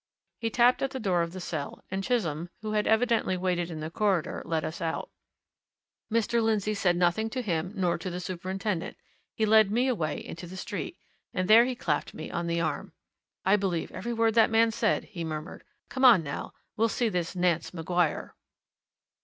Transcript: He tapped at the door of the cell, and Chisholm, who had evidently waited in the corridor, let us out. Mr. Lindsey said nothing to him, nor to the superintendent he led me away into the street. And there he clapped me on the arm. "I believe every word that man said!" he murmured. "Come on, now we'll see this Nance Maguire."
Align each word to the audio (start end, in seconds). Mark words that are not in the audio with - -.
He 0.39 0.49
tapped 0.49 0.81
at 0.81 0.89
the 0.89 0.99
door 0.99 1.21
of 1.21 1.31
the 1.31 1.39
cell, 1.39 1.83
and 1.91 2.03
Chisholm, 2.03 2.49
who 2.63 2.71
had 2.71 2.87
evidently 2.87 3.37
waited 3.37 3.69
in 3.69 3.81
the 3.81 3.91
corridor, 3.91 4.41
let 4.45 4.63
us 4.63 4.81
out. 4.81 5.11
Mr. 6.11 6.41
Lindsey 6.41 6.73
said 6.73 6.97
nothing 6.97 7.29
to 7.29 7.39
him, 7.43 7.71
nor 7.75 7.99
to 7.99 8.09
the 8.09 8.19
superintendent 8.19 8.97
he 9.35 9.45
led 9.45 9.69
me 9.69 9.87
away 9.87 10.17
into 10.17 10.47
the 10.47 10.57
street. 10.57 10.97
And 11.35 11.47
there 11.47 11.65
he 11.65 11.75
clapped 11.75 12.15
me 12.15 12.31
on 12.31 12.47
the 12.47 12.59
arm. 12.61 12.93
"I 13.45 13.57
believe 13.57 13.91
every 13.91 14.11
word 14.11 14.33
that 14.33 14.49
man 14.49 14.71
said!" 14.71 15.03
he 15.03 15.23
murmured. 15.23 15.63
"Come 15.87 16.03
on, 16.03 16.23
now 16.23 16.53
we'll 16.75 16.89
see 16.89 17.07
this 17.07 17.35
Nance 17.35 17.71
Maguire." 17.71 18.33